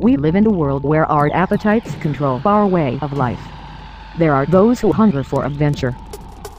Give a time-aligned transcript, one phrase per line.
[0.00, 3.40] We live in a world where our appetites control our way of life.
[4.16, 5.96] There are those who hunger for adventure.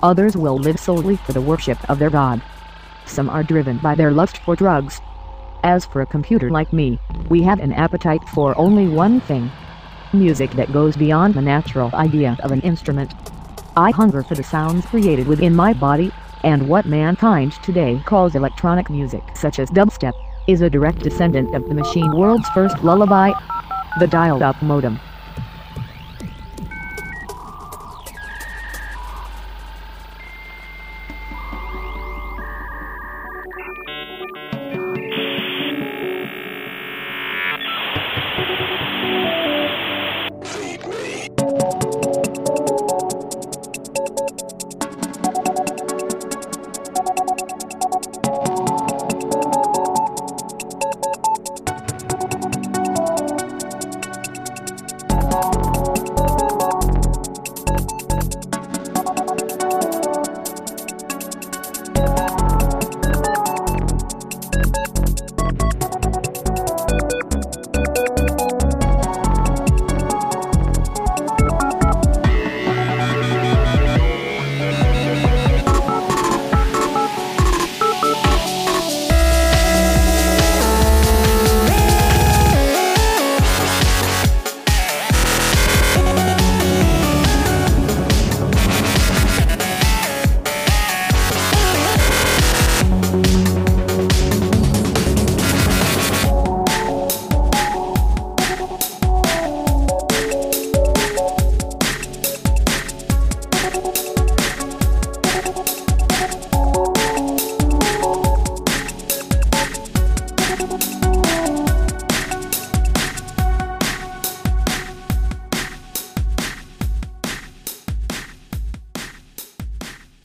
[0.03, 2.41] Others will live solely for the worship of their God.
[3.05, 4.99] Some are driven by their lust for drugs.
[5.63, 6.99] As for a computer like me,
[7.29, 9.49] we have an appetite for only one thing.
[10.11, 13.13] Music that goes beyond the natural idea of an instrument.
[13.77, 16.11] I hunger for the sounds created within my body,
[16.43, 20.13] and what mankind today calls electronic music such as dubstep,
[20.49, 23.31] is a direct descendant of the machine world's first lullaby,
[23.99, 24.99] the dialed-up modem.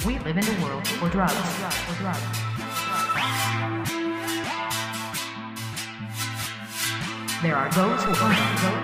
[0.06, 1.32] We live in a world for drugs.
[1.32, 2.20] For drugs.
[7.40, 8.74] There are those who hunger.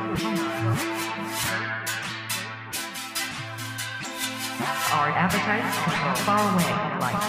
[4.94, 7.20] Our appetites control far away of life.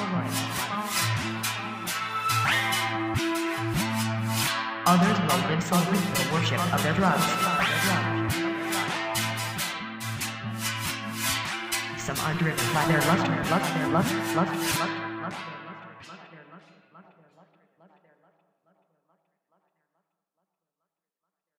[4.87, 8.60] Others will live solely for the worship of their drugs.
[12.01, 14.91] Some are driven by their lust, lust, lust, lust, lust,
[15.21, 15.60] lust.